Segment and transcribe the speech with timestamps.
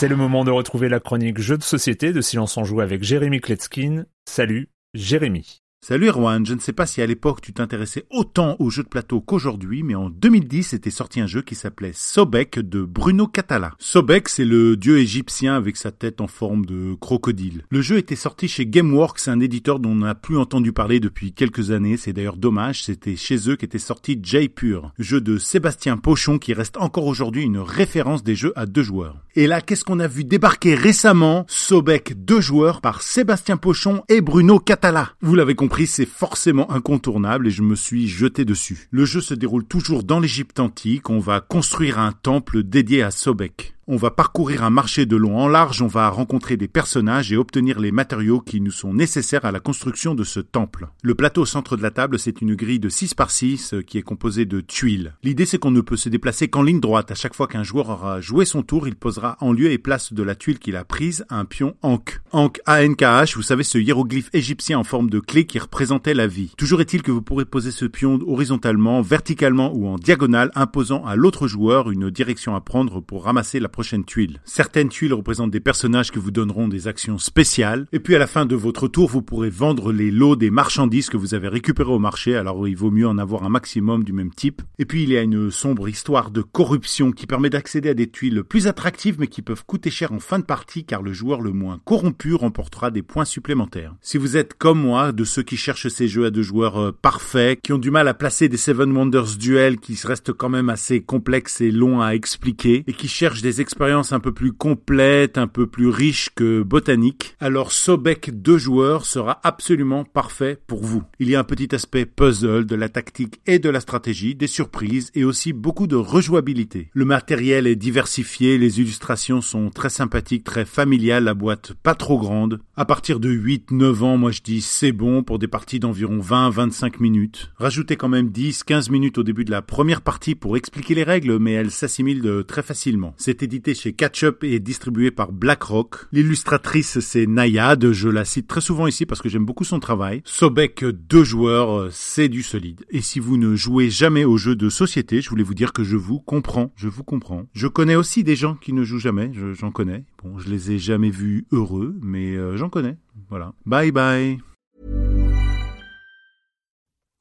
[0.00, 3.02] C'est le moment de retrouver la chronique Jeux de société de Silence en Joue avec
[3.02, 4.04] Jérémy Kletskin.
[4.26, 5.60] Salut, Jérémy.
[5.80, 8.88] Salut Erwan, je ne sais pas si à l'époque tu t'intéressais autant aux jeux de
[8.88, 13.74] plateau qu'aujourd'hui, mais en 2010 était sorti un jeu qui s'appelait Sobek de Bruno Catala.
[13.78, 17.64] Sobek, c'est le dieu égyptien avec sa tête en forme de crocodile.
[17.70, 21.32] Le jeu était sorti chez Gameworks, un éditeur dont on n'a plus entendu parler depuis
[21.32, 26.38] quelques années, c'est d'ailleurs dommage, c'était chez eux qu'était sorti Jaipur, jeu de Sébastien Pochon
[26.38, 29.16] qui reste encore aujourd'hui une référence des jeux à deux joueurs.
[29.38, 31.44] Et là, qu'est-ce qu'on a vu débarquer récemment?
[31.46, 35.12] Sobek deux joueurs par Sébastien Pochon et Bruno Catala.
[35.20, 38.88] Vous l'avez compris c'est forcément incontournable et je me suis jeté dessus.
[38.90, 43.12] Le jeu se déroule toujours dans l'Égypte antique, on va construire un temple dédié à
[43.12, 43.77] Sobek.
[43.90, 47.38] On va parcourir un marché de long en large, on va rencontrer des personnages et
[47.38, 50.88] obtenir les matériaux qui nous sont nécessaires à la construction de ce temple.
[51.02, 53.80] Le plateau au centre de la table, c'est une grille de 6 par 6 euh,
[53.80, 55.14] qui est composée de tuiles.
[55.22, 57.10] L'idée, c'est qu'on ne peut se déplacer qu'en ligne droite.
[57.10, 60.12] À chaque fois qu'un joueur aura joué son tour, il posera en lieu et place
[60.12, 62.20] de la tuile qu'il a prise un pion Ankh.
[62.32, 66.52] Ankh, A-N-K-H, vous savez, ce hiéroglyphe égyptien en forme de clé qui représentait la vie.
[66.58, 71.16] Toujours est-il que vous pourrez poser ce pion horizontalement, verticalement ou en diagonale, imposant à
[71.16, 74.40] l'autre joueur une direction à prendre pour ramasser la prochaines tuiles.
[74.44, 77.86] Certaines tuiles représentent des personnages qui vous donneront des actions spéciales.
[77.92, 81.08] Et puis à la fin de votre tour, vous pourrez vendre les lots des marchandises
[81.08, 82.34] que vous avez récupérés au marché.
[82.34, 84.62] Alors il vaut mieux en avoir un maximum du même type.
[84.80, 88.10] Et puis il y a une sombre histoire de corruption qui permet d'accéder à des
[88.10, 91.40] tuiles plus attractives mais qui peuvent coûter cher en fin de partie car le joueur
[91.40, 93.94] le moins corrompu remportera des points supplémentaires.
[94.00, 96.90] Si vous êtes comme moi, de ceux qui cherchent ces jeux à deux joueurs euh,
[96.90, 100.68] parfaits, qui ont du mal à placer des Seven Wonders Duel qui restent quand même
[100.68, 105.36] assez complexes et longs à expliquer et qui cherchent des expériences un peu plus complète,
[105.36, 111.02] un peu plus riche que botanique, alors Sobek 2 joueurs sera absolument parfait pour vous.
[111.18, 114.46] Il y a un petit aspect puzzle, de la tactique et de la stratégie, des
[114.46, 116.88] surprises et aussi beaucoup de rejouabilité.
[116.94, 122.18] Le matériel est diversifié, les illustrations sont très sympathiques, très familiales, la boîte pas trop
[122.18, 122.60] grande.
[122.74, 127.02] À partir de 8-9 ans, moi je dis c'est bon pour des parties d'environ 20-25
[127.02, 127.52] minutes.
[127.56, 131.38] Rajoutez quand même 10-15 minutes au début de la première partie pour expliquer les règles,
[131.38, 133.12] mais elles s'assimilent très facilement.
[133.18, 133.42] C'est
[133.74, 136.06] chez Catch-Up est distribué par BlackRock.
[136.12, 137.92] L'illustratrice, c'est Nayad.
[137.92, 140.22] Je la cite très souvent ici parce que j'aime beaucoup son travail.
[140.24, 142.84] Sobek, deux joueurs, c'est du solide.
[142.90, 145.84] Et si vous ne jouez jamais aux jeux de société, je voulais vous dire que
[145.84, 146.72] je vous comprends.
[146.76, 147.46] Je vous comprends.
[147.52, 149.30] Je connais aussi des gens qui ne jouent jamais.
[149.52, 150.04] J'en connais.
[150.22, 152.96] Bon, je les ai jamais vus heureux, mais euh, j'en connais.
[153.28, 153.52] Voilà.
[153.66, 154.38] Bye bye.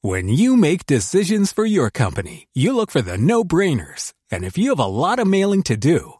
[0.04, 4.14] When you make decisions for your company, you look for the no-brainers.
[4.32, 6.14] And if you have a lot of mailing to do,